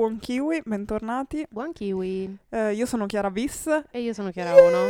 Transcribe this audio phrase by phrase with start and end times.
[0.00, 1.46] Buon kiwi, bentornati.
[1.50, 2.38] Buon kiwi.
[2.48, 3.66] Eh, io sono Chiara Bis.
[3.90, 4.88] E io sono Chiara Ono.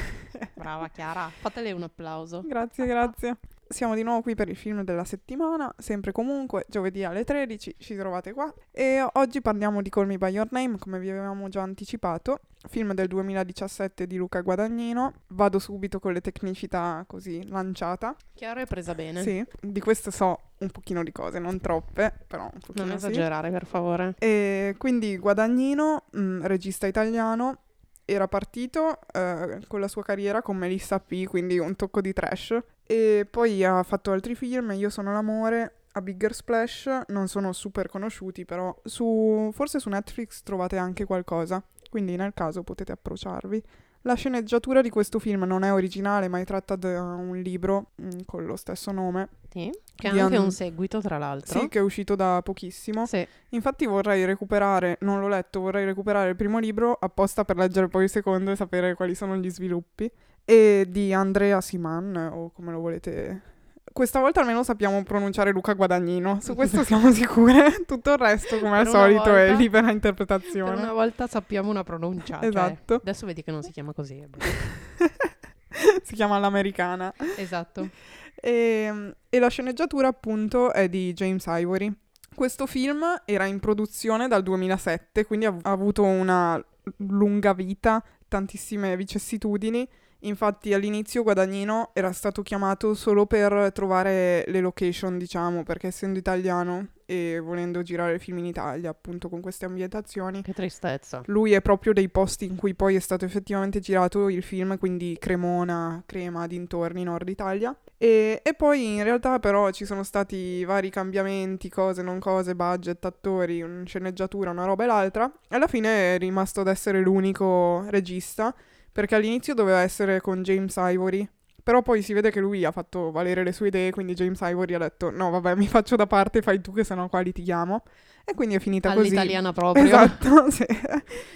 [0.56, 2.40] Brava Chiara, fatele un applauso.
[2.42, 3.36] Grazie, grazie.
[3.68, 7.96] Siamo di nuovo qui per il film della settimana, sempre comunque, giovedì alle 13, ci
[7.96, 8.52] trovate qua.
[8.70, 12.92] E oggi parliamo di Call Me By Your Name, come vi avevamo già anticipato, film
[12.94, 15.12] del 2017 di Luca Guadagnino.
[15.28, 18.14] Vado subito con le tecnicità così lanciata.
[18.34, 19.22] Chiara è presa bene.
[19.22, 23.06] Sì, di questo so un pochino di cose, non troppe, però un pochino Non sì.
[23.06, 24.14] esagerare, per favore.
[24.20, 27.62] E quindi Guadagnino, mh, regista italiano,
[28.06, 32.58] era partito eh, con la sua carriera con Melissa P, quindi un tocco di trash.
[32.86, 37.88] E poi ha fatto altri film, Io sono l'amore, a Bigger Splash, non sono super
[37.88, 43.62] conosciuti, però su, forse su Netflix trovate anche qualcosa, quindi nel caso potete approcciarvi.
[44.06, 48.20] La sceneggiatura di questo film non è originale, ma è tratta da un libro mh,
[48.24, 49.28] con lo stesso nome.
[49.50, 49.68] Sì.
[49.96, 51.58] Che ha anche an- un seguito, tra l'altro.
[51.58, 53.04] Sì, che è uscito da pochissimo.
[53.04, 53.26] Sì.
[53.48, 58.04] Infatti vorrei recuperare, non l'ho letto, vorrei recuperare il primo libro apposta per leggere poi
[58.04, 60.08] il secondo e sapere quali sono gli sviluppi.
[60.44, 63.54] E di Andrea Siman, o come lo volete.
[63.96, 67.80] Questa volta almeno sappiamo pronunciare Luca Guadagnino, su questo siamo sicure.
[67.88, 70.76] Tutto il resto, come al Per solito, è volta- libera Per interpretazione.
[70.76, 72.36] una volta sappiamo una pronuncia.
[72.40, 72.94] cioè, Esatto.
[72.96, 74.22] adesso vedi che non si chiama così.
[76.04, 77.10] si chiama L'Americana.
[77.38, 77.88] esatto.
[78.34, 81.90] E, e la sceneggiatura appunto è di James Ivory.
[82.34, 86.62] Questo film era in produzione dal 2007, quindi ha avuto una
[86.98, 89.88] lunga vita, tantissime vicissitudini.
[90.20, 96.88] Infatti all'inizio Guadagnino era stato chiamato solo per trovare le location, diciamo, perché essendo italiano
[97.08, 101.22] e volendo girare film in Italia, appunto con queste ambientazioni, Che tristezza.
[101.26, 105.16] lui è proprio dei posti in cui poi è stato effettivamente girato il film, quindi
[105.20, 107.76] Cremona, Crema, dintorni, Nord Italia.
[107.98, 113.04] E, e poi in realtà però ci sono stati vari cambiamenti, cose, non cose, budget,
[113.04, 115.32] attori, un- sceneggiatura, una roba e l'altra.
[115.48, 118.52] E alla fine è rimasto ad essere l'unico regista,
[118.96, 121.28] perché all'inizio doveva essere con James Ivory.
[121.62, 124.72] Però poi si vede che lui ha fatto valere le sue idee, quindi James Ivory
[124.72, 127.82] ha detto no vabbè mi faccio da parte, fai tu che sennò qua litighiamo.
[128.24, 129.08] E quindi è finita così.
[129.08, 129.84] All'italiana proprio.
[129.84, 130.64] Esatto, sì.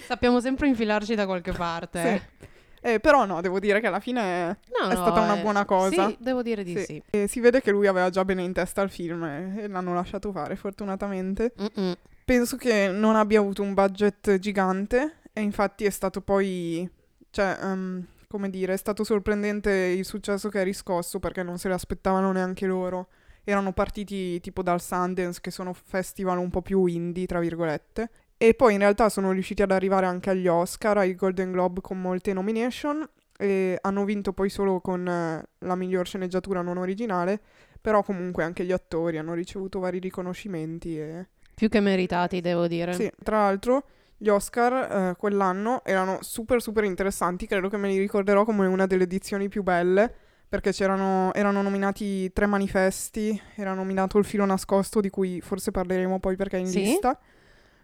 [0.06, 2.00] Sappiamo sempre infilarci da qualche parte.
[2.38, 2.48] Sì.
[2.82, 5.66] Eh, però no, devo dire che alla fine No, È no, stata una eh, buona
[5.66, 6.08] cosa.
[6.08, 6.84] Sì, devo dire di Sì.
[6.84, 7.02] sì.
[7.10, 9.92] eh, si vede che lui aveva già bene in testa il film e, e l'hanno
[9.92, 11.52] lasciato fare, fortunatamente.
[11.60, 11.92] Mm-mm.
[12.24, 16.88] Penso che non abbia avuto un budget gigante e infatti è stato poi,
[17.30, 21.68] cioè, ehm, come dire, è stato sorprendente il successo che ha riscosso perché non se
[21.68, 23.08] l'aspettavano neanche loro.
[23.42, 28.10] Erano partiti tipo dal Sundance, che sono festival un po' più indie, tra virgolette.
[28.36, 32.00] E poi in realtà sono riusciti ad arrivare anche agli Oscar, ai Golden Globe con
[32.00, 33.08] molte nomination.
[33.36, 37.40] E hanno vinto poi solo con eh, la miglior sceneggiatura non originale.
[37.80, 42.92] Però comunque anche gli attori hanno ricevuto vari riconoscimenti e Più che meritati, devo dire.
[42.92, 43.84] sì, tra l'altro
[44.22, 44.72] gli Oscar
[45.12, 49.48] eh, quell'anno erano super super interessanti, credo che me li ricorderò come una delle edizioni
[49.48, 50.12] più belle,
[50.46, 56.18] perché c'erano, erano nominati tre manifesti, era nominato Il filo nascosto, di cui forse parleremo
[56.20, 56.80] poi perché è in Sì?
[56.80, 57.18] lista,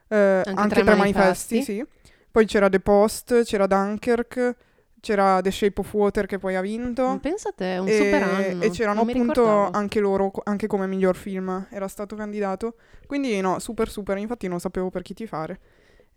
[0.08, 1.56] Eh, anche, tre tre manifesti.
[1.56, 1.86] manifesti, sì.
[2.30, 4.54] Poi c'era The Post, c'era Dunkirk,
[5.00, 7.18] c'era The Shape of Water che poi ha vinto.
[7.22, 8.62] Pensa a te, un E, super anno.
[8.64, 12.74] e c'erano appunto anche loro, anche come miglior film, era stato candidato.
[13.06, 15.58] Quindi no, super super, infatti non sapevo per chi tifare.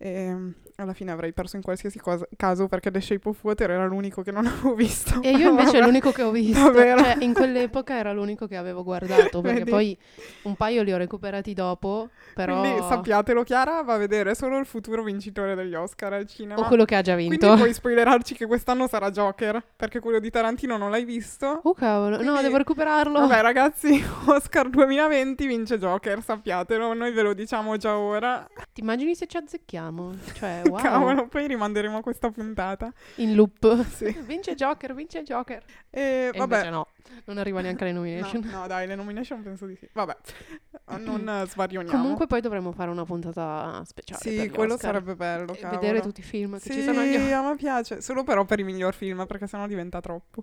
[0.02, 3.70] E mm, alla fine avrei perso in qualsiasi cosa- caso perché The Shape of Water
[3.70, 5.20] era l'unico che non avevo visto.
[5.20, 6.58] E io invece è l'unico che ho visto.
[6.62, 7.02] Davvero?
[7.02, 9.42] Cioè, in quell'epoca era l'unico che avevo guardato.
[9.42, 9.70] Perché Vedi?
[9.70, 9.98] poi
[10.44, 12.08] un paio li ho recuperati dopo.
[12.34, 12.60] Però.
[12.60, 16.58] Quindi sappiatelo, Chiara va a vedere solo il futuro vincitore degli Oscar al cinema.
[16.62, 17.54] O quello che ha già Quindi vinto.
[17.56, 21.60] puoi spoilerarci che quest'anno sarà Joker, perché quello di Tarantino non l'hai visto.
[21.64, 23.18] Oh cavolo, no, Quindi- devo recuperarlo.
[23.20, 28.46] Vabbè ragazzi, Oscar 2020 vince Joker, sappiatelo, noi ve lo diciamo già ora.
[28.72, 29.88] Ti immagini se ci azzecchiamo?
[30.34, 30.80] Cioè, wow.
[30.80, 32.92] Cavolo, poi rimanderemo questa puntata.
[33.16, 33.84] In loop.
[33.90, 34.10] Sì.
[34.26, 35.62] Vince Joker, vince Joker.
[35.90, 36.54] E E vabbè.
[36.56, 36.86] invece no,
[37.26, 38.42] non arriva neanche alle No, nomination.
[38.50, 39.88] no, dai, le nomination penso di sì.
[39.92, 40.16] Vabbè,
[40.98, 41.96] non svarioniamo.
[42.00, 44.20] Comunque poi dovremmo fare una puntata speciale.
[44.20, 44.92] sì, quello Oscar.
[44.92, 45.80] sarebbe bello, E cavolo.
[45.80, 47.32] vedere tutti i film che Sì, ci sono agli Oscar.
[47.44, 50.42] a me piace, solo però per i miglior film, perché sennò diventa troppo.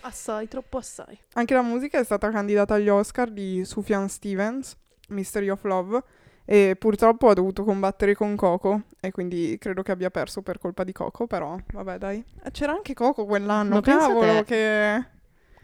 [0.00, 1.18] Assai, troppo assai.
[1.34, 4.76] Anche la musica è stata candidata agli Oscar di Sufjan Stevens,
[5.08, 6.02] Mystery of Love,
[6.46, 10.84] e purtroppo ha dovuto combattere con Coco, e quindi credo che abbia perso per colpa
[10.84, 12.24] di Coco, però vabbè dai.
[12.42, 15.04] Eh, C'era anche Coco quell'anno, Ma cavolo, che...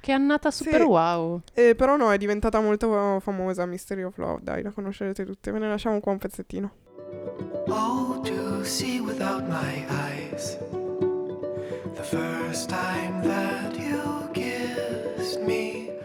[0.03, 0.87] Che annata super Sì.
[0.87, 1.43] wow.
[1.55, 5.61] Eh, però no, è diventata molto famosa Mystery of Love, dai, la conoscerete tutte, ve
[5.61, 6.73] ne lasciamo qua un pezzettino.
[7.69, 10.59] Oh, to see without my eyes.
[11.95, 15.97] The first time that you kissed me.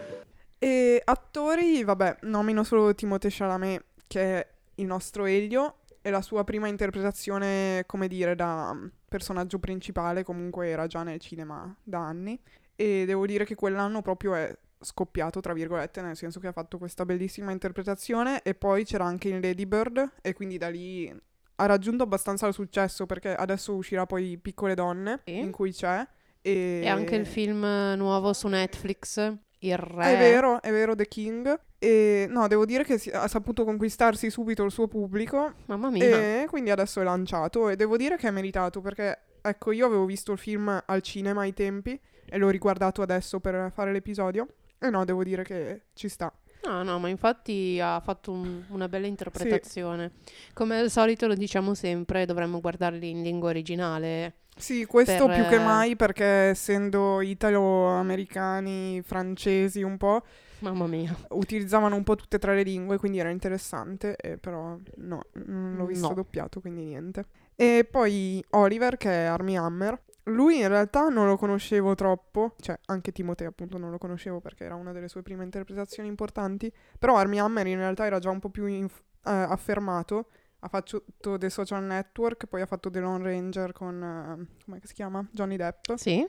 [0.60, 4.46] E attori, vabbè, nomino solo Timothée Chalamet, che è
[4.78, 10.68] il nostro Elio, e la sua prima interpretazione, come dire, da mm, personaggio principale comunque
[10.68, 12.40] era già nel cinema da anni
[12.74, 16.78] e devo dire che quell'anno proprio è scoppiato, tra virgolette, nel senso che ha fatto
[16.78, 21.12] questa bellissima interpretazione e poi c'era anche in Lady Bird e quindi da lì
[21.60, 25.38] ha raggiunto abbastanza il successo perché adesso uscirà poi Piccole Donne Sì.
[25.38, 26.06] in cui c'è
[26.40, 27.66] e, E anche il film
[27.96, 30.14] nuovo su Netflix, Il Re.
[30.14, 31.58] È vero, è vero, The King.
[31.78, 36.42] E no, devo dire che si- ha saputo conquistarsi subito il suo pubblico Mamma mia.
[36.42, 40.04] e quindi adesso è lanciato e devo dire che è meritato perché, ecco, io avevo
[40.04, 41.98] visto il film al cinema ai tempi
[42.30, 44.46] e l'ho riguardato adesso per fare l'episodio
[44.78, 46.32] e no, devo dire che ci sta.
[46.68, 50.12] No, no, ma infatti ha fatto un- una bella interpretazione.
[50.52, 54.34] Come al solito lo diciamo sempre, dovremmo guardarli in lingua originale.
[54.56, 60.22] Sì, questo Per, più che eh, mai perché essendo italo-americani, francesi un po',
[60.60, 61.16] Mamma mia.
[61.30, 65.74] utilizzavano un po' tutte e tre le lingue, quindi era interessante, e però no, non
[65.76, 66.14] l'ho visto No.
[66.14, 67.24] doppiato, quindi niente.
[67.54, 70.00] E poi Oliver, che è Army Hammer.
[70.28, 74.64] Lui in realtà non lo conoscevo troppo, cioè anche Timoteo appunto non lo conoscevo perché
[74.64, 78.38] era una delle sue prime interpretazioni importanti, però Army Hammer in realtà era già un
[78.38, 80.28] po' più inf- eh, affermato,
[80.60, 81.04] ha fatto
[81.38, 85.26] The Social Network, poi ha fatto The Lone Ranger con, eh, come si chiama?
[85.30, 86.26] Johnny Depp Sì?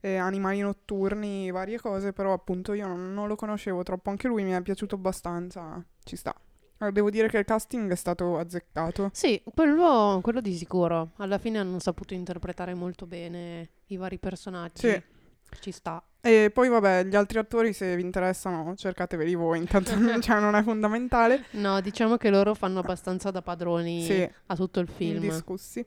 [0.00, 4.44] eh, animali notturni, varie cose, però appunto io non, non lo conoscevo troppo, anche lui
[4.44, 6.34] mi è piaciuto abbastanza, ci sta.
[6.78, 9.10] Devo dire che il casting è stato azzeccato.
[9.12, 11.12] Sì, quello, quello di sicuro.
[11.16, 14.88] Alla fine hanno saputo interpretare molto bene i vari personaggi.
[14.88, 15.02] Sì.
[15.60, 16.02] Ci sta.
[16.20, 20.62] E poi vabbè, gli altri attori se vi interessano cercateveli voi, intanto cioè, non è
[20.62, 21.44] fondamentale.
[21.52, 25.22] No, diciamo che loro fanno abbastanza da padroni Sì, a tutto il film.
[25.22, 25.86] indiscussi.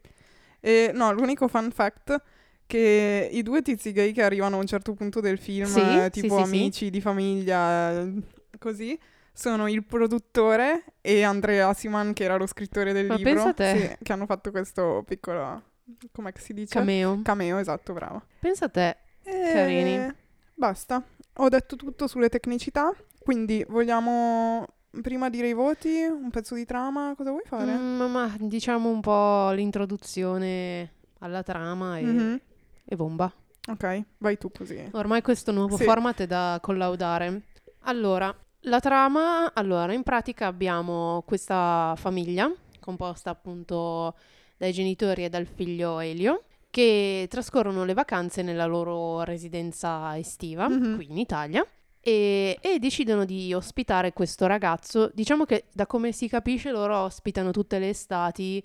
[0.62, 2.22] E no, l'unico fun fact
[2.66, 6.10] che i due tizi gay che arrivano a un certo punto del film, Sì, eh,
[6.10, 6.48] tipo sì, sì.
[6.50, 8.14] amici di famiglia, eh,
[8.60, 8.98] così,
[9.34, 14.14] sono il produttore e Andrea Asiman, che era lo scrittore del Ma libro, sì, che
[14.14, 15.64] hanno fatto questo piccolo,
[16.12, 16.74] come si dice?
[16.74, 17.22] Cameo.
[17.24, 18.24] Cameo, esatto, bravo.
[18.40, 18.98] Pensa a te.
[19.24, 20.14] E Carini.
[20.54, 21.02] Basta,
[21.36, 22.94] ho detto tutto sulle tecnicità,
[23.24, 24.66] quindi vogliamo
[25.02, 27.72] prima dire i voti, un pezzo di trama, cosa vuoi fare?
[27.78, 32.42] Mm, ma diciamo un po' l'introduzione alla trama e, Mhm.
[32.86, 33.32] e bomba.
[33.68, 34.90] Ok, vai tu così.
[34.94, 35.84] Ormai questo nuovo Sì.
[35.84, 37.44] format è da collaudare.
[37.82, 44.16] Allora, la trama, allora, in pratica abbiamo questa famiglia composta appunto
[44.58, 50.96] dai genitori e dal figlio Elio che trascorrono le vacanze nella loro residenza estiva, Mhm.
[50.96, 51.66] qui in Italia.
[52.02, 55.12] E, e decidono di ospitare questo ragazzo.
[55.14, 58.64] Diciamo che da come si capisce loro ospitano tutte le estati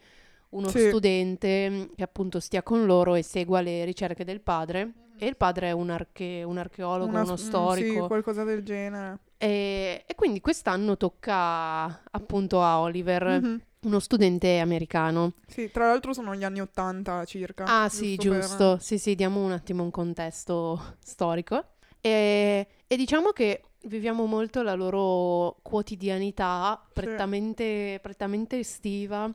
[0.51, 0.89] uno Sì.
[0.89, 4.93] studente mm, che appunto stia con loro e segua le ricerche del padre.
[5.19, 8.01] E il padre è un, arche- un archeologo, Una- uno mm, storico.
[8.03, 9.19] Sì, qualcosa del genere.
[9.45, 13.61] E, e quindi quest'anno tocca appunto a Oliver, Mhm.
[13.81, 15.35] uno studente americano.
[15.47, 17.65] Sì, tra l'altro sono gli anni 80 circa.
[17.67, 18.79] Ah sì, per- giusto.
[18.79, 21.63] Sì, sì, diamo un attimo un contesto storico.
[22.01, 29.31] E, e diciamo che viviamo molto la loro quotidianità prettamente, prettamente estiva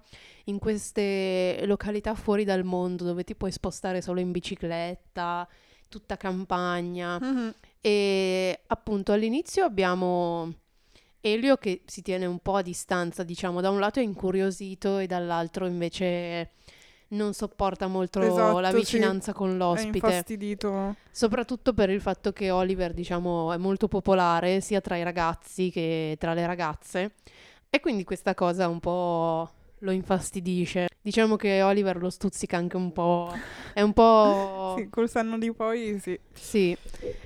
[0.45, 5.47] in queste località fuori dal mondo dove ti puoi spostare solo in bicicletta,
[5.89, 7.19] tutta campagna.
[7.19, 7.53] Mhm.
[7.81, 10.53] E appunto all'inizio abbiamo
[11.21, 15.07] Elio che si tiene un po' a distanza, diciamo, da un lato è incuriosito e
[15.07, 16.51] dall'altro invece
[17.09, 18.75] non sopporta molto Esatto, la sì.
[18.77, 20.95] vicinanza con È l'ospite, infastidito.
[21.11, 26.15] soprattutto per il fatto che Oliver, diciamo, è molto popolare sia tra i ragazzi che
[26.19, 27.13] tra le ragazze
[27.69, 29.49] e quindi questa cosa un po'
[29.79, 30.87] lo infastidisce.
[31.01, 33.33] Diciamo che Oliver lo stuzzica anche un po',
[33.73, 36.19] è un po' Sì, col senno di poi, sì.
[36.33, 36.75] sì,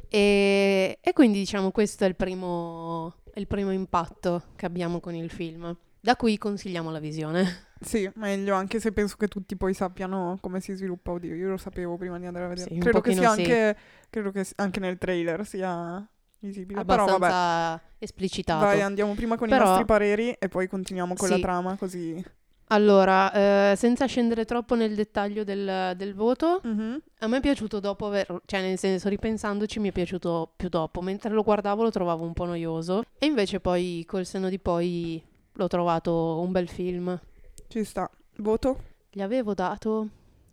[0.09, 5.15] e, e quindi diciamo questo è il primo, è il primo impatto che abbiamo con
[5.15, 5.75] il film.
[5.99, 7.67] Da cui consigliamo la visione.
[7.79, 11.11] Sì, meglio, anche se penso che tutti poi sappiano come si sviluppa.
[11.11, 12.73] Oddio, io lo sapevo prima di andare a vedere.
[12.73, 13.39] Sì, credo che sia sì.
[13.41, 13.77] anche,
[14.09, 16.05] credo che anche nel trailer sia
[16.39, 16.83] visibile.
[16.83, 18.65] Però vabbè, Abbastanza esplicitato.
[18.65, 21.41] vai, andiamo prima con Però- i nostri pareri e poi continuiamo con la Sì.
[21.41, 22.23] trama, così...
[22.67, 27.01] Allora, eh, senza scendere troppo nel dettaglio del, del voto, Mhm.
[27.19, 31.01] a me è piaciuto dopo aver, cioè nel senso ripensandoci mi è piaciuto più dopo,
[31.01, 35.23] mentre lo guardavo lo trovavo un po' noioso e invece poi col senno di poi
[35.53, 37.19] l'ho trovato un bel film.
[37.67, 38.09] Ci sta.
[38.37, 38.91] Voto?
[39.11, 40.07] Gli avevo dato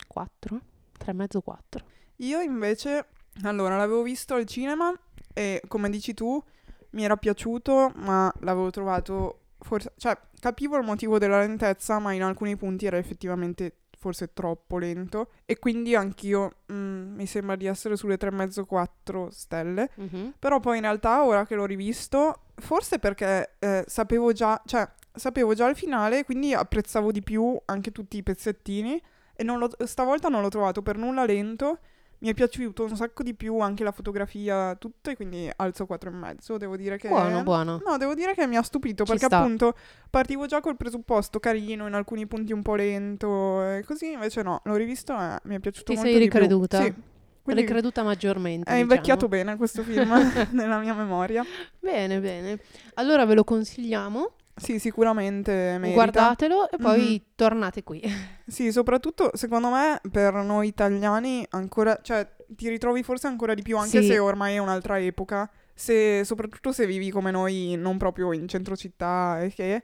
[0.07, 0.61] 4,
[0.99, 1.85] 3,5 4.
[2.17, 3.07] Io invece,
[3.45, 4.93] allora, l'avevo visto al cinema
[5.33, 6.43] e come dici tu,
[6.91, 12.23] mi era piaciuto, ma l'avevo trovato forse, cioè, capivo il motivo della lentezza, ma in
[12.23, 17.97] alcuni punti era effettivamente forse troppo lento e quindi anch'io mm, mi sembra di essere
[17.97, 19.91] sulle 3,5-4 stelle.
[19.95, 20.35] Mhm.
[20.39, 25.55] Però poi in realtà ora che l'ho rivisto, forse perché eh, sapevo già, cioè sapevo
[25.55, 29.01] già il finale, quindi apprezzavo di più anche tutti i pezzettini.
[29.35, 31.79] E non l'ho- stavolta non l'ho trovato per nulla lento.
[32.21, 36.11] Mi è piaciuto un sacco di più anche la fotografia, tutto, e quindi alzo 4
[36.11, 36.57] e mezzo.
[36.59, 37.09] Devo dire che.
[37.09, 37.81] Buono, buono.
[37.87, 39.39] No, devo dire che mi ha stupito Ci perché sta.
[39.39, 39.75] appunto
[40.11, 44.61] partivo già col presupposto carino, in alcuni punti un po' lento e così, invece no,
[44.65, 46.39] l'ho rivisto e mi è piaciuto Ti molto sei di più.
[46.39, 46.83] ricreduta?
[46.83, 46.95] Sì.
[47.43, 48.71] Quindi Ricreduta maggiormente.
[48.71, 48.81] è diciamo.
[48.93, 50.13] invecchiato bene questo film
[50.53, 51.43] nella mia memoria.
[51.79, 52.61] Bene, bene.
[52.95, 55.95] Allora ve lo consigliamo, Sì, sicuramente merita.
[55.95, 57.23] guardatelo e poi Mhm.
[57.35, 58.03] tornate qui.
[58.51, 63.77] Sì, soprattutto secondo me per noi italiani ancora, cioè ti ritrovi forse ancora di più
[63.79, 64.09] anche Sì.
[64.09, 68.75] se ormai è un'altra epoca, se, soprattutto se vivi come noi non proprio in centro
[68.75, 69.83] città e che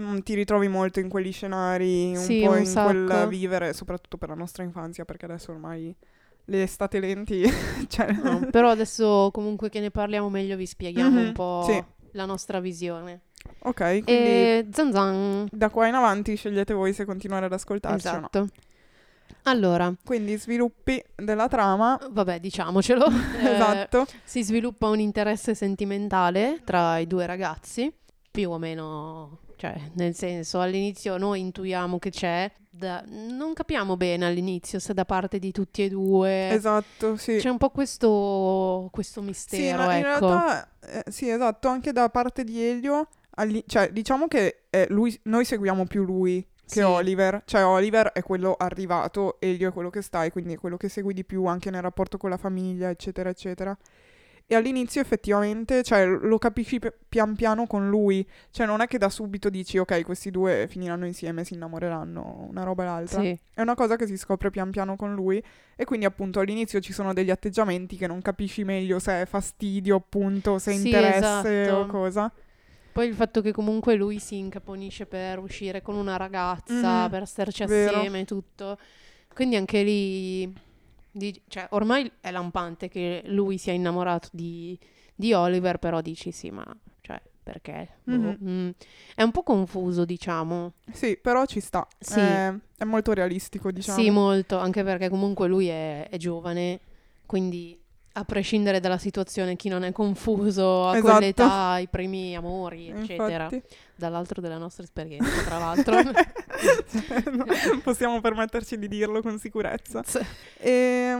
[0.00, 3.26] mm, ti ritrovi molto in quegli scenari, un Sì, po' un in quel sacco.
[3.26, 5.92] vivere, soprattutto per la nostra infanzia, perché adesso ormai
[6.44, 7.42] le estate lenti,
[7.88, 11.84] cioè, No, però adesso comunque che ne parliamo meglio vi spieghiamo Mhm, un po' sì.
[12.12, 13.22] la nostra visione.
[13.60, 15.48] Ok, quindi E zan zan.
[15.50, 18.16] da qua in avanti scegliete voi se continuare ad ascoltarci o no.
[18.18, 18.48] Esatto.
[19.44, 23.06] Allora, Quindi sviluppi della trama, vabbè, diciamocelo.
[23.40, 24.06] Eh, esatto.
[24.24, 27.92] si sviluppa un interesse sentimentale tra i due ragazzi,
[28.30, 34.26] più o meno, cioè, nel senso, all'inizio noi intuiamo che c'è, da- non capiamo bene
[34.26, 37.36] all'inizio se da parte di tutti e due Esatto, sì.
[37.36, 40.26] c'è un po' questo, questo Sì, mistero, ma in ecco.
[40.28, 45.18] realtà, eh, sì, esatto, anche da parte di Elio, alli- cioè diciamo che eh, lui,
[45.24, 46.80] noi seguiamo più lui che Sì.
[46.80, 50.76] Oliver, cioè Oliver è quello arrivato, Elio è quello che sta e quindi è quello
[50.76, 53.76] che segui di più anche nel rapporto con la famiglia, eccetera, eccetera.
[54.48, 58.96] E all'inizio effettivamente, cioè, lo capisci pi- pian piano con lui, cioè non è che
[58.96, 63.20] da subito dici ok, questi due finiranno insieme, si innamoreranno, una roba e l'altra.
[63.22, 63.36] Sì.
[63.52, 65.42] È una cosa che si scopre pian piano con lui
[65.74, 69.96] e quindi appunto all'inizio ci sono degli atteggiamenti che non capisci meglio se è fastidio
[69.96, 71.76] appunto, se è Sì, interesse esatto.
[71.76, 72.32] o cosa.
[72.96, 77.26] Poi il fatto che comunque lui si incaponisce per uscire con una ragazza, Mhm, per
[77.26, 77.98] starci vero.
[77.98, 78.78] assieme e tutto.
[79.34, 80.50] Quindi anche lì,
[81.10, 84.78] di- cioè, ormai è lampante che lui sia innamorato di,
[85.14, 86.64] di Oliver, però dici sì, ma
[87.02, 87.98] cioè, perché?
[88.04, 88.36] Boh, Mhm.
[88.42, 88.68] mm.
[89.14, 90.72] È un po' confuso, diciamo.
[90.90, 91.86] Sì, però ci sta.
[91.98, 92.18] Sì.
[92.18, 93.98] È, è molto realistico, diciamo.
[94.00, 96.80] Sì, molto, anche perché comunque lui è, è giovane,
[97.26, 97.78] quindi
[98.18, 101.12] a prescindere dalla situazione, chi non è confuso a Esatto.
[101.12, 103.44] quell'età, i primi amori, eccetera.
[103.44, 103.62] Infatti.
[103.94, 105.96] Dall'altro della nostra esperienza, tra l'altro.
[106.56, 107.44] No,
[107.82, 110.02] possiamo permetterci di dirlo con sicurezza.
[110.56, 111.14] E,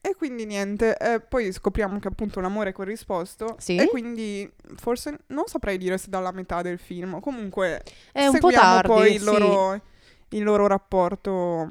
[0.00, 3.56] e quindi niente, eh, poi scopriamo che appunto l'amore è corrisposto.
[3.58, 3.76] Sì.
[3.76, 7.20] E quindi forse non saprei dire se dalla metà del film.
[7.20, 9.24] Comunque È un po' tardi, poi il sì.
[9.26, 9.80] loro,
[10.30, 11.68] il loro rapporto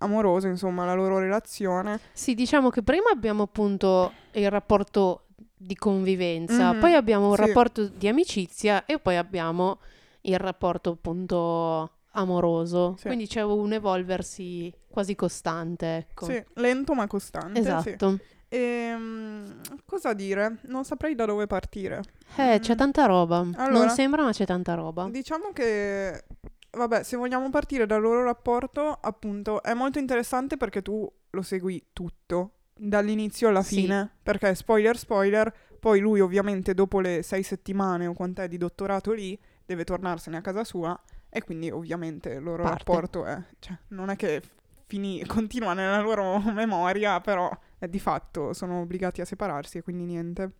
[0.00, 1.98] amoroso, insomma, la loro relazione.
[2.12, 5.24] Sì, diciamo che prima abbiamo appunto il rapporto
[5.56, 7.40] di convivenza, Mhm, poi abbiamo un sì.
[7.46, 9.78] rapporto di amicizia e poi abbiamo
[10.22, 12.94] il rapporto appunto amoroso.
[12.98, 13.06] Sì.
[13.06, 16.24] Quindi c'è un evolversi quasi costante, ecco.
[16.26, 17.62] Sì, lento ma costante.
[17.62, 17.68] sì.
[17.68, 18.18] Esatto.
[18.48, 20.56] Ehm, cosa dire?
[20.62, 22.02] Non saprei da dove partire.
[22.36, 22.76] Eh, c'è Mm.
[22.76, 23.38] tanta roba.
[23.56, 25.08] Allora- Non sembra, ma c'è tanta roba.
[25.08, 26.24] Diciamo che,
[26.70, 31.88] vabbè, se vogliamo partire dal loro rapporto, appunto, è molto interessante perché tu lo segui
[31.92, 33.82] tutto, dall'inizio alla Sì.
[33.82, 39.12] fine, perché spoiler spoiler, poi lui ovviamente dopo le sei settimane o quant'è di dottorato
[39.12, 40.98] lì, deve tornarsene a casa sua
[41.28, 42.78] e quindi ovviamente il loro Parte.
[42.78, 44.42] rapporto è, cioè, non è che
[44.86, 50.04] fini- continua nella loro memoria, però eh, di fatto sono obbligati a separarsi e quindi
[50.04, 50.52] niente.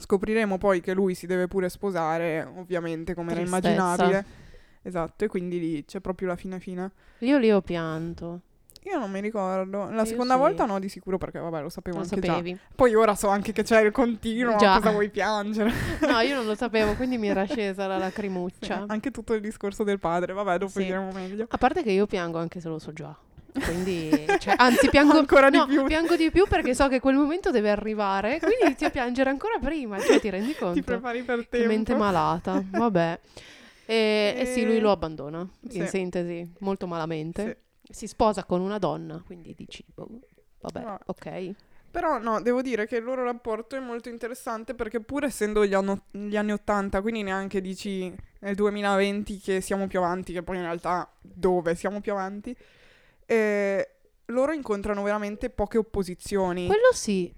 [0.00, 3.72] Scopriremo poi che lui si deve pure sposare, ovviamente, come era Tristezza.
[3.74, 4.26] immaginabile.
[4.82, 6.90] Esatto, e quindi lì c'è proprio la fine fine.
[7.18, 8.40] Io lì ho pianto.
[8.84, 9.90] Io non mi ricordo.
[9.90, 10.40] La Io seconda sì.
[10.40, 12.52] volta no, di sicuro, perché vabbè, lo sapevo Lo anche sapevi?
[12.54, 12.58] già.
[12.74, 14.76] Poi ora so anche che c'è il continuo, Già.
[14.76, 15.70] cosa vuoi piangere?
[16.08, 18.84] No, io non lo sapevo, quindi mi era scesa la Sì, lacrimuccia.
[18.86, 20.84] anche tutto il discorso del padre, vabbè, dopo Sì.
[20.84, 21.46] diremo meglio.
[21.50, 23.14] A parte che io piango anche se lo so già.
[23.60, 25.84] Quindi, cioè, anzi, piango Ancora di no, più.
[25.84, 29.58] piango di più perché so che quel momento deve arrivare, quindi inizio a piangere ancora
[29.58, 29.98] prima.
[29.98, 30.74] Cioè, ti rendi conto?
[30.74, 31.66] Ti prepari per tempo.
[31.66, 32.62] mente malata.
[32.64, 33.20] Vabbè.
[33.90, 35.86] E, e sì, lui E- lo abbandona, in Sì.
[35.86, 37.62] sintesi, molto malamente.
[37.90, 40.06] Si sposa con una donna, quindi dici, boh,
[40.60, 40.98] vabbè, No.
[41.06, 41.54] ok.
[41.90, 45.72] Però no, devo dire che il loro rapporto è molto interessante perché pur essendo gli,
[45.72, 50.56] anno- gli anni 80, quindi neanche dici nel 2020 che siamo più avanti, che poi
[50.56, 52.54] in realtà dove siamo più avanti,
[53.24, 53.90] eh,
[54.26, 56.66] loro incontrano veramente poche opposizioni.
[56.66, 57.32] Quello sì,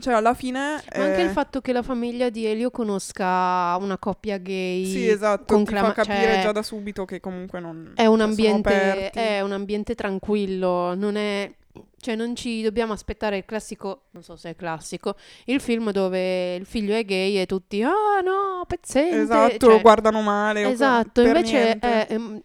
[0.00, 0.82] Cioè alla fine...
[0.96, 4.86] ma anche eh, il fatto che la famiglia di Elio conosca una coppia gay.
[4.86, 7.92] Sì, esatto, con ti fa capire cioè, già da subito che comunque non...
[7.94, 11.52] È un, ambiente, è un ambiente tranquillo, non è
[11.98, 16.54] Cioè non ci dobbiamo aspettare il classico, non so se è classico, il film dove
[16.56, 19.20] il figlio è gay e tutti, ah no, pezzente.
[19.20, 20.68] Esatto, Cioè, guardano male.
[20.68, 22.40] esatto, invece è, ehm,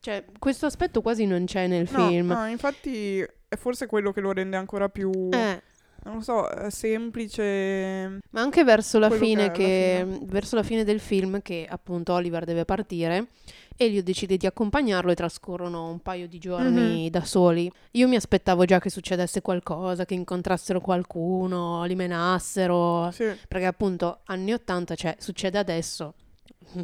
[0.00, 2.26] cioè, questo aspetto quasi non c'è nel No, film.
[2.28, 5.62] no, infatti è forse quello che lo rende ancora più, Eh,
[6.04, 8.18] non lo so, eh, semplice.
[8.30, 12.44] ma anche verso la fine, che che, verso la fine del film, che appunto Oliver
[12.44, 13.28] deve partire,
[13.76, 17.08] Elio decide di accompagnarlo e trascorrono un paio di giorni Mhm.
[17.10, 17.70] da soli.
[17.92, 23.26] Io mi aspettavo già che succedesse qualcosa, che incontrassero qualcuno, li menassero, Sì.
[23.46, 26.14] perché appunto anni 80, cioè succede adesso,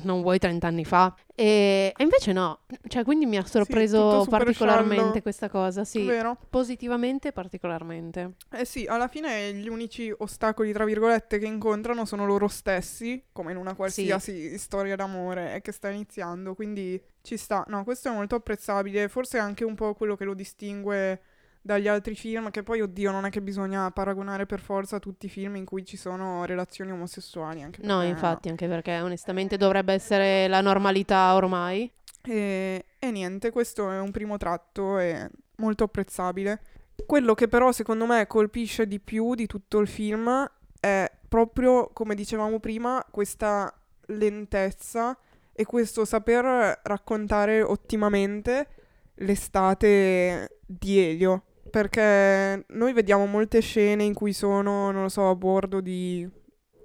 [0.02, 1.14] non vuoi 30 anni fa.
[1.34, 5.20] E, e invece no, cioè quindi mi ha sorpreso super particolarmente sciallo.
[5.22, 6.38] questa cosa, sì, Vero?
[6.48, 8.34] positivamente particolarmente.
[8.52, 13.52] Eh sì, alla fine gli unici ostacoli, tra virgolette, che incontrano sono loro stessi, come
[13.52, 17.64] in una qualsiasi storia d'amore che sta iniziando, quindi ci sta.
[17.68, 21.20] No, questo è molto apprezzabile, forse è anche un po' quello che lo distingue
[21.66, 25.28] dagli altri film, che poi, oddio, non è che bisogna paragonare per forza tutti i
[25.30, 30.46] film in cui ci sono relazioni omosessuali, anche No, infatti, anche perché onestamente dovrebbe essere
[30.46, 31.90] la normalità ormai.
[32.20, 36.60] E, e niente, questo è un primo tratto e molto apprezzabile.
[37.06, 40.46] Quello che però secondo me colpisce di più di tutto il film
[40.78, 43.72] è proprio, come dicevamo prima, questa
[44.08, 45.16] lentezza
[45.50, 48.66] e questo saper raccontare ottimamente
[49.14, 51.44] l'estate di Elio.
[51.78, 56.24] Perché noi vediamo molte scene in cui sono, non lo so, a bordo di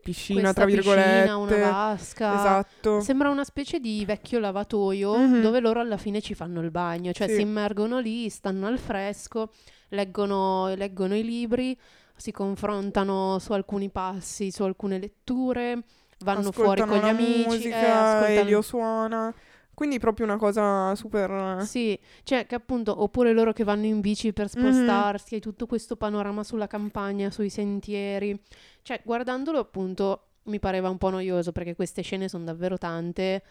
[0.02, 1.12] piscina, Questa tra virgolette.
[1.12, 2.34] piscina, una vasca.
[2.34, 3.00] Esatto.
[3.00, 5.42] Sembra una specie di vecchio lavatoio Mhm.
[5.42, 7.36] dove loro alla fine ci fanno il bagno, cioè Sì.
[7.36, 9.52] si immergono lì, stanno al fresco,
[9.90, 11.78] leggono, leggono i libri,
[12.16, 15.84] si confrontano su alcuni passi, su alcune letture,
[16.22, 19.34] vanno fuori ascoltano con gli amici, eh, musica, ascoltano- Elio suona.
[19.80, 21.64] Quindi proprio una cosa super...
[21.64, 24.62] Sì, cioè che appunto, oppure loro che vanno in bici per Mhm.
[24.74, 28.38] spostarsi, hai tutto questo panorama sulla campagna, sui sentieri.
[28.82, 33.42] Cioè, guardandolo appunto mi pareva un po' noioso perché queste scene sono davvero tante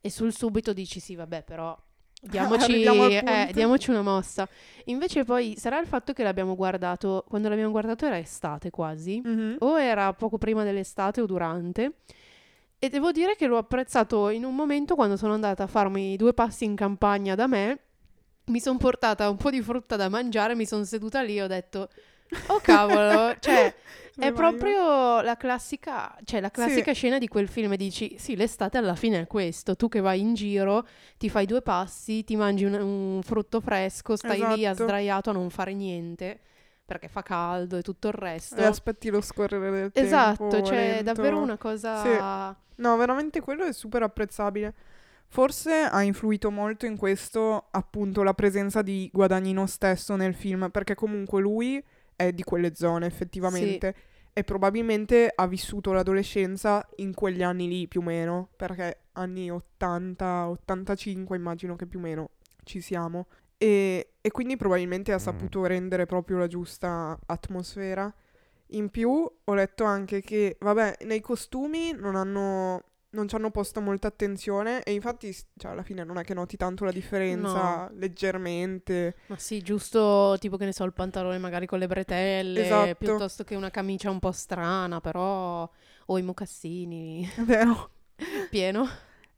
[0.00, 1.76] e sul subito dici sì, vabbè, però
[2.22, 2.80] diamoci,
[3.50, 4.48] eh, diamoci una mossa.
[4.86, 9.56] Invece poi sarà il fatto che l'abbiamo guardato, quando l'abbiamo guardato era estate quasi, Mhm.
[9.58, 11.96] o era poco prima dell'estate o durante.
[12.78, 16.34] E devo dire che l'ho apprezzato in un momento quando sono andata a farmi due
[16.34, 17.78] passi in campagna da me.
[18.46, 21.46] Mi sono portata un po' di frutta da mangiare, mi sono seduta lì e ho
[21.46, 21.88] detto:
[22.48, 23.74] Oh cavolo, cioè
[24.16, 28.94] è proprio la classica, cioè la classica scena di quel film dici: Sì, l'estate alla
[28.94, 29.74] fine è questo.
[29.74, 30.86] Tu che vai in giro,
[31.16, 34.84] ti fai due passi, ti mangi un, un frutto fresco, stai lì Esatto.
[34.84, 36.40] sdraiato a non fare niente
[36.86, 38.56] perché fa caldo e tutto il resto.
[38.56, 40.66] E aspetti lo scorrere del Esatto, tempo.
[40.66, 41.12] cioè è lento.
[41.12, 42.56] davvero una cosa...
[42.76, 44.74] No, veramente quello è super apprezzabile.
[45.28, 50.94] Forse ha influito molto in questo appunto la presenza di Guadagnino stesso nel film, perché
[50.94, 51.82] comunque lui
[52.14, 53.94] è di quelle zone effettivamente
[54.32, 60.48] e probabilmente ha vissuto l'adolescenza in quegli anni lì più o meno, perché anni 80,
[60.48, 62.30] 85 immagino che più o meno
[62.62, 63.26] ci siamo.
[63.58, 68.12] E, e quindi probabilmente ha saputo rendere proprio la giusta atmosfera.
[68.70, 69.10] In più
[69.44, 74.82] ho letto anche che, vabbè, nei costumi non hanno, non ci hanno posto molta attenzione
[74.82, 79.14] e infatti, cioè, alla fine non è che noti tanto la differenza leggermente.
[79.26, 82.94] Ma sì, giusto tipo che ne so, il pantalone magari con le bretelle, Esatto.
[82.96, 85.68] piuttosto che una camicia un po' strana, però...
[86.08, 87.90] O i mocassini, È vero.
[88.50, 88.86] pieno.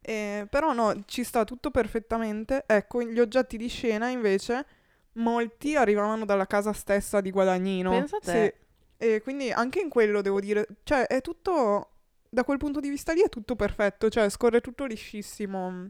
[0.01, 2.63] Eh, però no, ci sta tutto perfettamente.
[2.65, 4.65] Ecco, gli oggetti di scena invece,
[5.13, 7.91] molti arrivavano dalla casa stessa di Guadagnino.
[7.91, 8.55] Pensa a te.
[8.97, 9.05] Sì.
[9.05, 11.91] E quindi anche in quello devo dire, cioè è tutto,
[12.29, 15.89] da quel punto di vista lì è tutto perfetto, cioè scorre tutto liscissimo.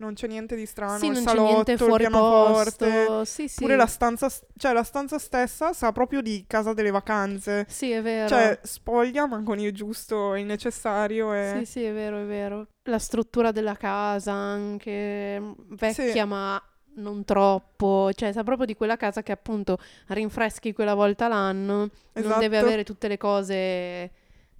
[0.00, 3.04] Non c'è niente di strano, sì, il salotto, il pianoforte.
[3.06, 3.24] posto.
[3.26, 3.60] Sì, sì.
[3.60, 7.66] Pure la stanza, cioè la stanza stessa sa proprio di casa delle vacanze.
[7.68, 8.26] Sì, è vero.
[8.26, 11.34] Cioè, spoglia, ma con il giusto e il necessario.
[11.34, 11.56] E...
[11.58, 12.68] Sì, sì, è vero, è vero.
[12.84, 16.24] La struttura della casa anche mm, vecchia, Sì.
[16.24, 16.62] ma
[16.94, 18.10] non troppo.
[18.14, 21.74] Cioè, sa proprio di quella casa che appunto rinfreschi quella volta l'anno.
[21.74, 22.56] Non deve Esatto.
[22.56, 24.10] avere tutte le cose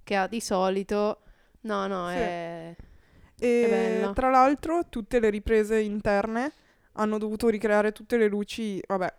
[0.03, 1.21] che ha di solito.
[1.61, 2.15] No, no, Sì.
[2.15, 2.75] è...
[3.43, 3.67] E
[4.13, 6.51] Tra l'altro tutte le riprese interne
[6.93, 9.13] hanno dovuto ricreare tutte le luci, vabbè,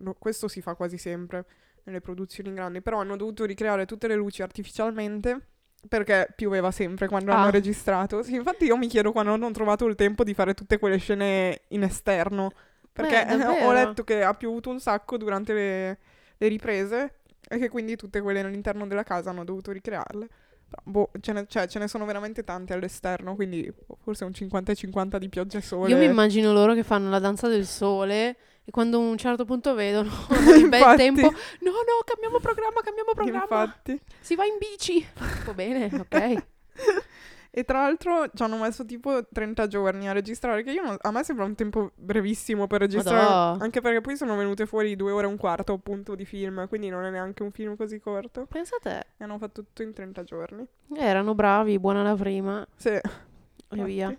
[0.00, 1.44] no, questo si fa quasi sempre
[1.84, 5.40] nelle produzioni grandi, però hanno dovuto ricreare tutte le luci artificialmente
[5.86, 7.42] perché pioveva sempre quando Ah.
[7.42, 8.22] hanno registrato.
[8.22, 11.62] Sì, infatti io mi chiedo quando hanno trovato il tempo di fare tutte quelle scene
[11.68, 12.50] in esterno,
[12.90, 15.98] perché Beh, eh, ho letto che ha piovuto un sacco durante le,
[16.38, 20.28] le riprese e che quindi tutte quelle all'interno della casa hanno dovuto ricrearle.
[20.82, 24.74] Boh, ce ne, cioè, ce ne sono veramente tante all'esterno, quindi forse un 50 e
[24.74, 25.90] 50 di pioggia e sole.
[25.90, 29.44] Io mi immagino loro che fanno la danza del sole E quando a un certo
[29.44, 30.10] punto vedono
[30.56, 33.62] il bel tempo, no, no, cambiamo programma, cambiamo programma.
[33.64, 34.00] Infatti.
[34.20, 35.06] Si va in bici.
[35.44, 36.42] Va bene, ok.
[37.56, 41.10] E tra l'altro ci hanno messo tipo 30 giorni a registrare, che io non- a
[41.12, 43.62] me sembra un tempo brevissimo per registrare, Madò.
[43.62, 46.88] anche perché poi sono venute fuori due ore e un quarto appunto di film, quindi
[46.88, 48.46] non è neanche un film così corto.
[48.46, 48.98] Pensa a te.
[49.16, 50.66] E hanno fatto tutto in 30 giorni.
[50.96, 53.00] Eh, Erano bravi, buona la prima Sì, e
[53.70, 53.84] infatti.
[53.84, 54.16] via.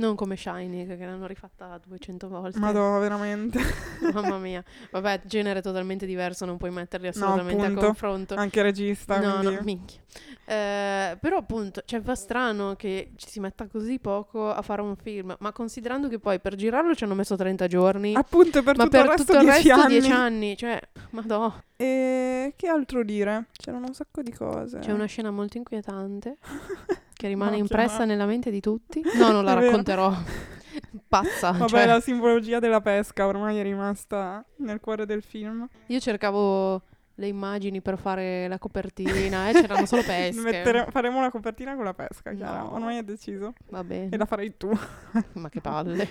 [0.00, 2.58] Non come Shining, che l'hanno rifatta 200 volte.
[2.58, 3.60] Madonna, veramente.
[4.14, 4.64] Mamma mia.
[4.90, 7.84] Vabbè, genere totalmente diverso, non puoi metterli assolutamente a appunto.
[7.84, 8.34] confronto.
[8.34, 9.54] Anche regista, No, quindi...
[9.56, 10.00] no, minchia.
[10.46, 14.96] Eh, però appunto, cioè fa strano che ci si metta così poco a fare un
[14.96, 18.84] film, ma considerando che poi per girarlo ci hanno messo 30 giorni, Appunto, per ma
[18.84, 19.92] tutto per il resto tutto il 10 resto anni.
[20.00, 21.54] 10 anni, cioè, madò.
[21.76, 23.48] E che altro dire?
[23.52, 24.78] C'erano un sacco di cose.
[24.78, 26.38] C'è una scena molto inquietante
[27.20, 29.02] che rimane No, impressa chiama- nella mente di tutti.
[29.18, 30.10] No, non la racconterò.
[31.06, 31.50] Pazza.
[31.50, 35.68] Vabbè, cioè, la simbologia della pesca ormai è rimasta nel cuore del film.
[35.88, 36.80] Io cercavo
[37.16, 40.40] le immagini per fare la copertina e c'erano solo pesche.
[40.40, 42.60] Mettere- faremo una copertina con la pesca, Chiara.
[42.60, 42.72] No.
[42.74, 43.52] Ormai è deciso.
[43.68, 44.08] Va bene.
[44.10, 44.70] E la farai tu.
[45.34, 46.08] Ma che palle.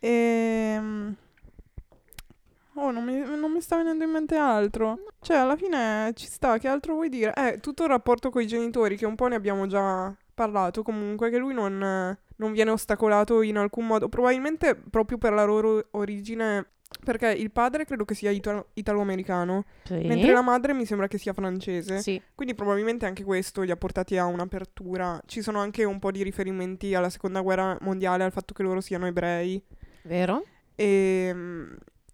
[0.00, 1.14] Ehm...
[2.76, 4.98] Oh, non mi, non mi sta venendo in mente altro.
[5.20, 7.32] Cioè, alla fine ci sta, che altro vuoi dire?
[7.36, 11.30] Eh, tutto il rapporto con i genitori, che un po' ne abbiamo già parlato comunque,
[11.30, 14.08] che lui non, non viene ostacolato in alcun modo.
[14.08, 16.66] Probabilmente proprio per la loro origine,
[17.04, 19.94] perché il padre credo che sia italo- italo-americano, Sì.
[20.06, 22.00] mentre la madre mi sembra che sia francese.
[22.00, 22.20] Sì.
[22.34, 25.20] Quindi probabilmente anche questo li ha portati a un'apertura.
[25.26, 28.80] Ci sono anche un po' di riferimenti alla seconda guerra mondiale, al fatto che loro
[28.80, 29.62] siano ebrei.
[30.02, 30.44] Vero?
[30.76, 31.34] E,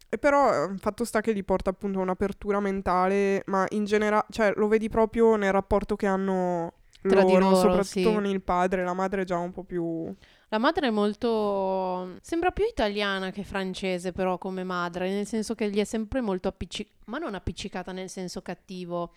[0.08, 4.26] e però eh, fatto sta che gli porta appunto a un'apertura mentale, ma in generale,
[4.30, 8.02] cioè lo vedi proprio nel rapporto che hanno Tra di loro, soprattutto sì.
[8.02, 10.14] con il padre, la madre è già un po' più...
[10.48, 12.16] La madre è molto...
[12.20, 16.48] sembra più italiana che francese però come madre, nel senso che gli è sempre molto
[16.48, 19.12] appiccicata, ma non appiccicata nel senso cattivo,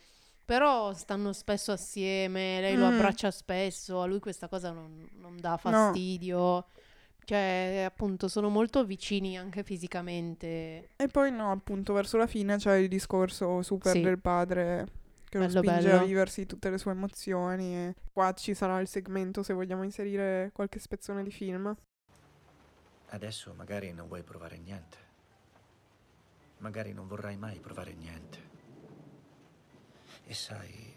[0.46, 2.93] però stanno spesso assieme, lei lo Mm.
[2.93, 6.65] abbraccia spesso, a lui questa cosa non, non dà fastidio,
[7.26, 10.89] cioè appunto sono molto vicini anche fisicamente.
[10.96, 14.02] E poi no, appunto verso la fine c'è il discorso super Sì.
[14.02, 14.88] del padre
[15.34, 15.96] che lo Bello, spinge bello.
[15.96, 17.76] a viversi tutte le sue emozioni.
[17.76, 21.76] E qua ci sarà il segmento se vogliamo inserire qualche spezzone di film.
[23.10, 24.98] Adesso magari non vuoi provare niente.
[26.60, 28.52] Magari non vorrai mai provare niente.
[30.26, 30.93] E sai,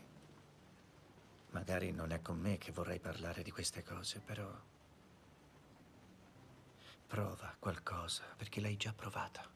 [1.51, 4.49] magari non è con me che vorrei parlare di queste cose, però
[7.07, 9.56] prova qualcosa perché l'hai già provata.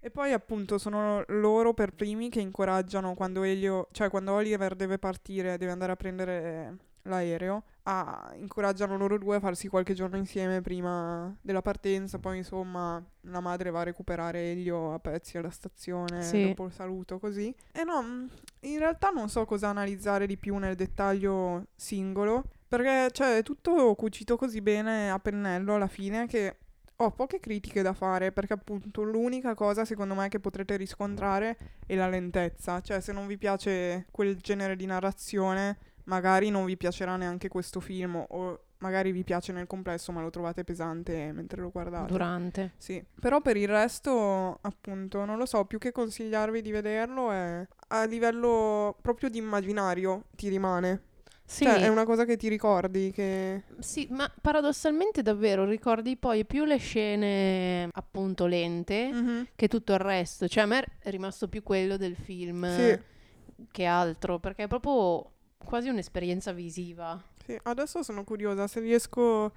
[0.00, 4.98] E poi appunto sono loro per primi che incoraggiano quando Elio, cioè quando Oliver deve
[4.98, 10.60] partire, deve andare a prendere l'aereo, a, incoraggiano loro due a farsi qualche giorno insieme
[10.60, 16.22] prima della partenza, poi insomma la madre va a recuperare Elio a pezzi alla stazione
[16.22, 16.48] Sì.
[16.48, 17.52] dopo il saluto così.
[17.72, 18.28] E no, mh,
[18.60, 23.94] in realtà non so cosa analizzare di più nel dettaglio singolo, perché cioè è tutto
[23.94, 26.56] cucito così bene a pennello alla fine che
[27.00, 31.56] ho poche critiche da fare perché appunto l'unica cosa secondo me che potrete riscontrare
[31.86, 36.76] è la lentezza, cioè se non vi piace quel genere di narrazione magari non vi
[36.76, 41.60] piacerà neanche questo film o magari vi piace nel complesso ma lo trovate pesante mentre
[41.60, 42.10] lo guardate.
[42.10, 42.72] Durante.
[42.78, 47.66] Sì, però per il resto, appunto, non lo so, più che consigliarvi di vederlo è
[47.88, 51.02] a livello proprio di immaginario ti rimane.
[51.50, 56.44] Sì, Cioè, è una cosa che ti ricordi che sì, ma paradossalmente davvero ricordi poi
[56.44, 59.46] più le scene appunto lente Mhm.
[59.56, 60.46] che tutto il resto.
[60.46, 62.98] Cioè a me è rimasto più quello del film Sì.
[63.70, 67.18] che altro, perché è proprio quasi un'esperienza visiva.
[67.46, 69.50] Sì, adesso sono curiosa, se riesco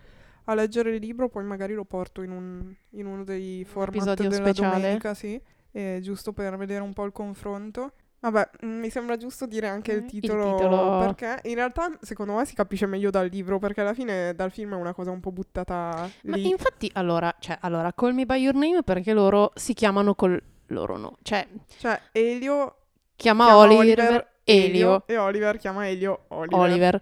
[0.46, 4.30] a leggere il libro poi magari lo porto in, un- in uno dei format episodio
[4.30, 4.80] della speciale.
[4.82, 5.40] domenica, sì,
[5.72, 7.92] eh, giusto per vedere un po' il confronto.
[8.22, 11.00] Vabbè, mm, mi sembra giusto dire anche il Mm, il titolo, titolo.
[11.00, 14.74] perché in realtà secondo me si capisce meglio dal libro, perché alla fine dal film
[14.74, 16.48] è una cosa un po' buttata Ma lì.
[16.50, 20.98] infatti, allora, cioè, allora, Call Me By Your Name perché loro si chiamano col loro
[20.98, 21.18] no.
[21.24, 21.48] Cioè,
[21.80, 22.76] Cioè, Elio
[23.16, 26.60] chiama, chiama Oliver, Elio, e Oliver chiama Elio Oliver.
[26.60, 27.02] Oliver.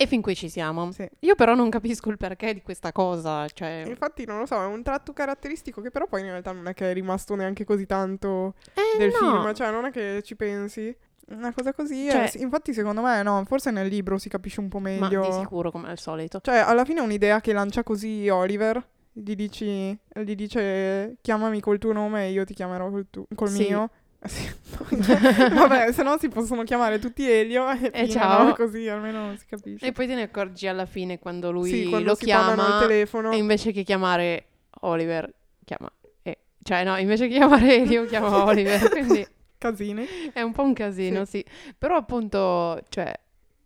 [0.00, 0.92] E fin qui ci siamo.
[0.92, 1.08] Sì.
[1.20, 3.82] Io però non capisco il perché di questa cosa, cioè...
[3.84, 6.74] Infatti non lo so, è un tratto caratteristico che però poi in realtà non è
[6.74, 9.18] che è rimasto neanche così tanto Eh, del no.
[9.42, 10.96] film, cioè non è che ci pensi.
[11.30, 14.60] Una cosa così, è- Cioè- sì, infatti secondo me no, forse nel libro si capisce
[14.60, 15.26] un po' Ma meglio.
[15.26, 16.38] di sicuro, come al solito.
[16.40, 18.80] Cioè alla fine è un'idea che lancia così Oliver,
[19.12, 23.48] gli, dici, gli dice chiamami col tuo nome e io ti chiamerò col, tu- col
[23.48, 23.66] Sì.
[23.66, 23.90] mio.
[24.24, 24.50] Sì.
[25.54, 28.44] Vabbè, se no si possono chiamare tutti Elio e, E fine, ciao.
[28.44, 28.54] no?
[28.54, 29.86] così almeno si capisce.
[29.86, 33.30] E poi te ne accorgi alla fine quando lui sì, quando lo chiama telefono.
[33.32, 34.46] e invece che chiamare
[34.80, 35.32] Oliver,
[35.64, 35.90] chiama
[36.22, 39.26] E Cioè, no, invece che chiamare Elio, chiamo Oliver, quindi
[39.56, 40.06] Casini.
[40.32, 41.44] è un po' un casino, sì.
[41.76, 43.12] Però appunto, cioè...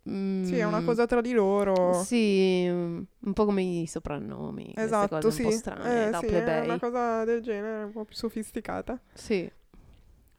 [0.05, 2.03] Sì, è una mm, cosa tra di loro.
[2.03, 5.43] Sì, mm, un po' come i soprannomi, Esatto, cose sì.
[5.43, 9.01] un po' strane Eh, da sì, è una cosa del genere, un po' più sofisticata.
[9.15, 9.49] Sì.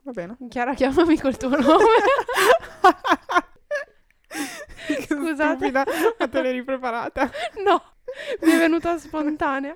[0.03, 0.37] Va bene.
[0.49, 1.85] Chiara, chiamami col tuo nome.
[5.07, 5.55] Scusate.
[5.57, 5.85] stupida,
[6.19, 7.29] ma te l'eri preparata.
[7.63, 7.81] no,
[8.41, 9.75] mi è venuta spontanea.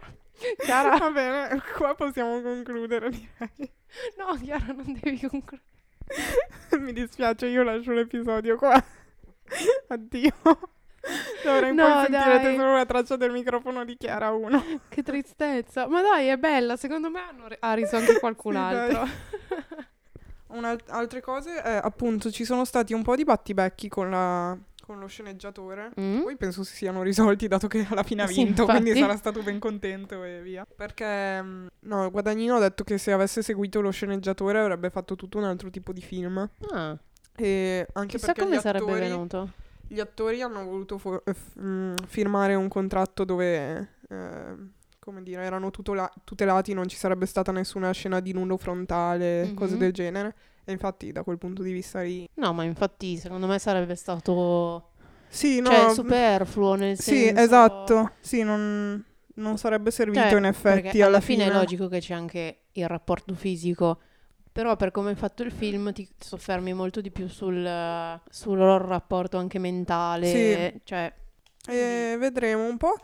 [0.59, 3.71] Chiara, Va bene, qua possiamo concludere, direi.
[4.17, 5.61] no, Chiara, non devi concludere.
[6.79, 8.81] Mi dispiace, io lascio l'episodio qua.
[9.87, 10.33] Addio.
[11.43, 12.55] D'ora in No, poi sentirete dai.
[12.57, 14.63] solo la traccia del microfono di Chiara 1.
[14.89, 15.87] Che tristezza.
[15.87, 16.75] Ma dai, è bella.
[16.75, 18.97] Secondo me hanno ri- ha riso anche qualcun Sì, dai.
[20.49, 20.93] altro.
[20.93, 25.07] altre cose, eh, appunto, ci sono stati un po' di battibecchi con, la, con lo
[25.07, 25.91] sceneggiatore.
[25.99, 26.21] Mm?
[26.21, 29.05] Poi penso si siano risolti dato che alla fine ha Sì, vinto, quindi infatti.
[29.05, 30.65] sarà stato ben contento e via.
[30.75, 35.37] Perché, mm, no, Guadagnino ha detto che se avesse seguito lo sceneggiatore avrebbe fatto tutto
[35.37, 36.49] un altro tipo di film.
[36.71, 36.97] Ah,
[37.35, 39.51] E anche chissà perché come gli sarebbe attori, venuto.
[39.87, 44.55] gli attori hanno voluto fo- eh, f- mm, firmare un contratto dove, eh,
[45.07, 49.73] come dire, erano tutola- tutelati, non ci sarebbe stata nessuna scena di nudo frontale, cose
[49.75, 49.79] Mhm.
[49.79, 50.35] del genere.
[50.65, 52.27] E infatti da quel punto di vista lì...
[52.33, 54.89] No, ma infatti secondo me sarebbe stato
[55.29, 58.11] Sì, no, cioè superfluo nel sì, senso esatto.
[58.19, 59.01] Sì, non,
[59.35, 62.85] non sarebbe servito Cioè, in effetti alla alla fine è logico che c'è anche il
[62.85, 64.01] rapporto fisico,
[64.51, 68.87] però per come è fatto il film ti soffermi molto di più sul, sul loro
[68.87, 70.81] rapporto anche mentale, Sì.
[70.83, 71.13] cioè
[71.69, 72.95] E vedremo un po'.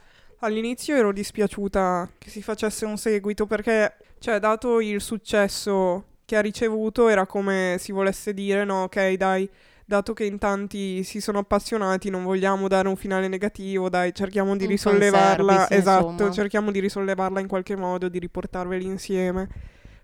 [0.43, 6.41] All'inizio ero dispiaciuta che si facesse un seguito perché, cioè, dato il successo che ha
[6.41, 9.49] ricevuto, era come si volesse dire, no, ok, dai,
[9.85, 14.57] dato che in tanti si sono appassionati, non vogliamo dare un finale negativo, dai, cerchiamo
[14.57, 15.69] di Un risollevarla.
[15.69, 16.31] Esatto, insomma.
[16.31, 19.47] cerchiamo di risollevarla in qualche modo, di riportarveli insieme.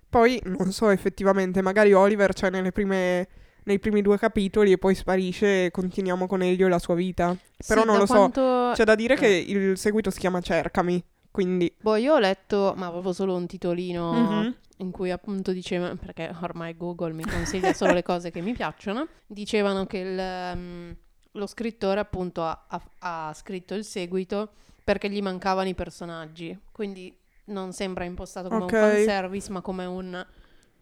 [0.08, 3.28] Poi, non so, effettivamente, magari Oliver c'è nelle prime...
[3.63, 7.36] Nei primi due capitoli e poi sparisce e continuiamo con Elio e la sua vita.
[7.67, 9.17] Però sì, non lo so, quanto- c'è da dire eh.
[9.17, 11.74] che il seguito si chiama Cercami, quindi...
[11.80, 14.56] Boh, io ho letto, ma avevo solo un titolino Mhm.
[14.78, 19.08] in cui appunto diceva, perché ormai Google mi consiglia solo le cose che mi piacciono,
[19.28, 20.95] dicevano che il, ehm,
[21.34, 27.15] lo scrittore appunto ha, ha- ha scritto il seguito perché gli mancavano i personaggi, quindi
[27.45, 28.72] non sembra impostato come Ok.
[28.74, 30.26] un fanservice, ma come un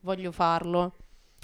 [0.01, 0.93] voglio farlo.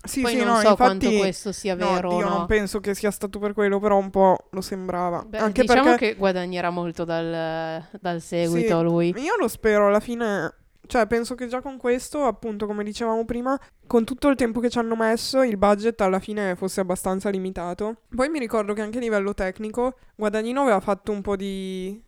[0.06, 1.18] Sì, Poi sì, non no, so quanto infatti...
[1.18, 2.38] questo sia No, vero o io no.
[2.38, 5.24] non penso che sia stato per quello, però un po' lo sembrava.
[5.26, 8.84] Beh, Anche diciamo perché che guadagnerà molto dal, dal seguito Sì.
[8.84, 9.14] lui.
[9.18, 10.54] io lo spero alla fine...
[10.86, 14.70] Cioè, penso che già con questo, appunto, come dicevamo prima, con tutto il tempo che
[14.70, 17.96] ci hanno messo, il budget alla fine fosse abbastanza limitato.
[18.14, 22.00] Poi mi ricordo che anche a livello tecnico, Guadagnino aveva fatto un po' di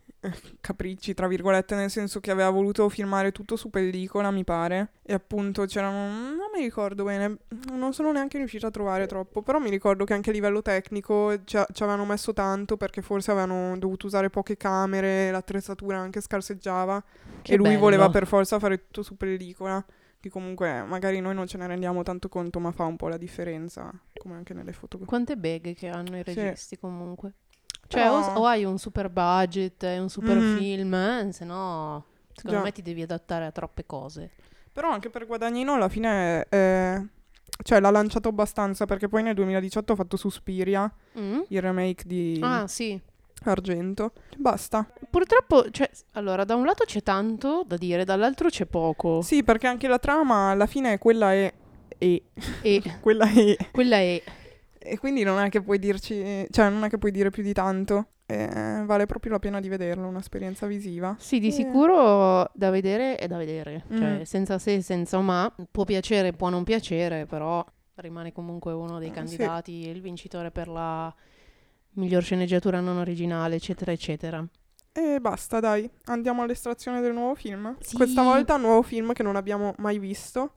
[0.62, 4.92] capricci, tra virgolette, nel senso che aveva voluto filmare tutto su pellicola, mi pare.
[5.04, 6.08] E appunto c'erano...
[6.36, 7.38] Non mi ricordo bene,
[7.74, 11.44] non sono neanche riuscita a trovare troppo, però mi ricordo che anche a livello tecnico
[11.44, 17.04] ci, ci avevano messo tanto perché forse avevano dovuto usare poche camere, l'attrezzatura anche scarseggiava
[17.42, 17.80] Che e lui bello.
[17.80, 19.84] voleva per forza fare tutto su pellicola.
[20.20, 23.18] Che comunque magari noi non ce ne rendiamo tanto conto, ma fa un po' la
[23.18, 25.06] differenza, come anche nelle fotografie.
[25.06, 26.34] Quante beghe che hanno i Sì.
[26.34, 27.34] registi comunque.
[27.88, 30.58] Cioè, o, Però- o hai un super budget un super Mhm.
[30.58, 32.64] film, eh, se no, secondo Già.
[32.64, 34.32] me ti devi adattare a troppe cose.
[34.74, 37.08] Però anche per Guadagnino alla fine eh,
[37.64, 41.40] cioè l'ha lanciato abbastanza perché poi nel 2018 ha fatto Suspiria, Mm?
[41.50, 43.00] il remake di Ah, sì.
[43.44, 44.14] Argento.
[44.38, 44.86] Basta.
[45.10, 49.22] Purtroppo, cioè, allora, da un lato c'è tanto da dire, dall'altro c'è poco.
[49.22, 51.54] Sì, perché anche la trama alla fine quella è
[51.98, 52.24] e
[52.62, 54.22] E quella è quella è...
[54.86, 57.54] e quindi non è che puoi dirci, cioè non è che puoi dire più di
[57.54, 58.08] tanto.
[58.28, 61.16] Eh, vale proprio la pena di vederlo, un'esperienza visiva.
[61.20, 61.52] Sì, di Eh.
[61.52, 63.84] sicuro da vedere è da vedere.
[63.90, 64.22] Cioè, Mm.
[64.24, 65.54] senza se, senza ma.
[65.70, 67.64] Può piacere, può non piacere, però
[67.96, 69.16] rimane comunque uno dei Eh, sì.
[69.18, 71.14] candidati, il vincitore per la
[71.94, 74.44] miglior sceneggiatura non originale, eccetera, eccetera.
[74.92, 75.88] E basta, dai.
[76.06, 77.76] Andiamo all'estrazione del nuovo film.
[77.80, 77.96] Sì.
[77.96, 80.54] Questa volta un nuovo film che non abbiamo mai visto.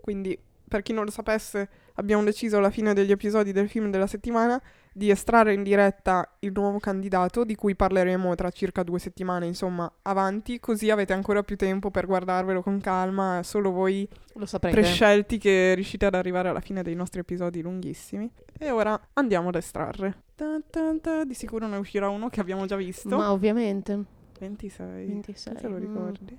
[0.00, 0.38] Quindi,
[0.68, 4.60] per chi non lo sapesse, abbiamo deciso alla fine degli episodi del film della settimana
[4.92, 9.90] di estrarre in diretta il nuovo candidato, di cui parleremo tra circa due settimane, insomma,
[10.02, 14.74] avanti, così avete ancora più tempo per guardarvelo con calma, solo voi Lo saprete.
[14.74, 18.28] prescelti che riuscite ad arrivare alla fine dei nostri episodi lunghissimi.
[18.58, 20.24] E ora andiamo ad estrarre.
[20.34, 23.16] Ta ta ta, Di sicuro ne uscirà uno che abbiamo già visto.
[23.16, 24.04] Ma ovviamente.
[24.40, 25.06] 26.
[25.06, 25.52] 26.
[25.52, 25.80] Non te lo mm.
[25.80, 26.38] ricordi?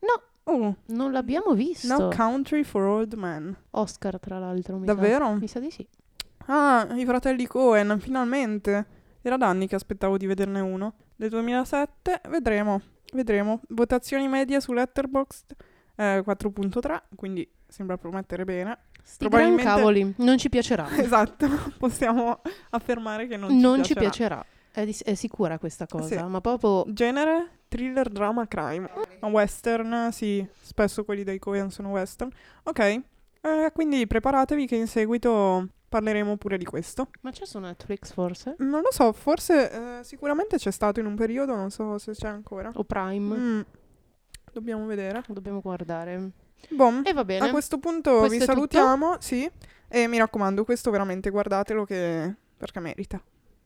[0.00, 1.86] No, Oh, non l'abbiamo visto.
[1.96, 3.56] No Country for Old Men.
[3.70, 4.76] Oscar, tra l'altro.
[4.78, 4.94] Mi sa.
[4.94, 5.32] Davvero?
[5.34, 5.86] Mi sa di sì.
[6.46, 8.86] Ah, i fratelli Cohen, finalmente.
[9.22, 10.94] Era da anni che aspettavo di vederne uno.
[11.14, 12.80] Del 2007, vedremo.
[13.12, 13.60] Vedremo.
[13.68, 15.54] Votazioni medie su Letterboxd
[15.96, 18.78] eh, 4.3, quindi sembra promettere bene.
[19.02, 20.88] Sti Probabilmente- cavoli, non ci piacerà.
[20.96, 24.00] Esatto, possiamo affermare che non ci non ci piacerà.
[24.42, 24.46] piacerà.
[24.72, 26.22] È, di- è sicura questa cosa, Sì.
[26.24, 27.60] ma proprio Genere?
[27.68, 28.88] Thriller, drama, crime.
[29.20, 32.30] Western, sì, spesso quelli dei Coen sono western.
[32.64, 37.08] Ok, eh, quindi preparatevi che in seguito parleremo pure di questo.
[37.20, 38.56] Ma c'è su Netflix forse?
[38.58, 42.28] Non lo so, forse eh, sicuramente c'è stato in un periodo, non so se c'è
[42.28, 42.70] ancora.
[42.74, 43.36] O Prime?
[43.36, 43.60] Mm,
[44.52, 45.22] Dobbiamo vedere.
[45.28, 46.30] Dobbiamo guardare.
[46.70, 47.46] Boh, E va bene.
[47.48, 48.52] a questo punto Questo vi è tutto?
[48.52, 49.50] salutiamo, sì.
[49.88, 52.34] E mi raccomando, questo veramente guardatelo che...
[52.56, 53.20] perché merita.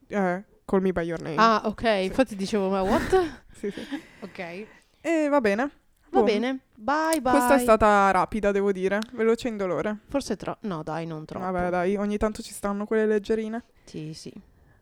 [0.08, 1.36] Eh, call me by your name.
[1.38, 1.82] Ah, ok.
[2.02, 3.44] Infatti dicevo, ma what?
[3.56, 3.80] Sì, sì.
[4.20, 4.66] ok.
[5.00, 5.70] E va bene.
[6.10, 6.24] Va Boh.
[6.24, 6.60] bene.
[6.74, 7.32] Bye bye.
[7.32, 8.98] Questa è stata rapida, devo dire.
[9.12, 9.96] Veloce e indolore.
[10.08, 10.66] Forse troppo.
[10.66, 11.50] No, dai, non troppo.
[11.50, 13.64] Vabbè, dai, ogni tanto ci stanno quelle leggerine.
[13.84, 14.30] Sì, sì.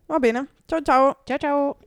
[0.07, 0.47] Va bene.
[0.65, 1.19] Ciao ciao.
[1.23, 1.77] Ciao ciao.